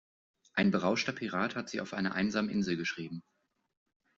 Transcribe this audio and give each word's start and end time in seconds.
Ein 0.55 0.71
berauschter 0.71 1.11
Pirat 1.13 1.55
hat 1.55 1.69
sie 1.69 1.79
auf 1.79 1.93
einer 1.93 2.15
einsamen 2.15 2.49
Insel 2.49 2.75
geschrieben. 2.75 3.21